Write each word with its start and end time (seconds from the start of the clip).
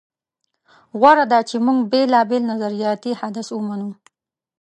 غوره 0.99 1.25
ده 1.31 1.39
چې 1.49 1.55
موږ 1.65 1.77
بېلابېل 1.91 2.43
نظریاتي 2.51 3.11
حدس 3.19 3.47
ومنو. 3.53 3.89